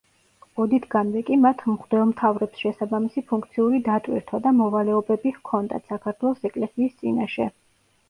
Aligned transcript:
ოდითგანვე 0.63 1.21
კი 1.27 1.37
მათ 1.43 1.61
მღვდელმთავრებს 1.73 2.65
შესაბამისი 2.65 3.25
ფუნქციური 3.33 3.83
დატვირთვა 3.91 4.43
და 4.49 4.57
მოვალეობები 4.65 5.37
ჰქონდათ 5.39 5.89
საქართველოს 5.97 6.53
ეკლესიის 6.55 7.01
წინაშე. 7.01 7.53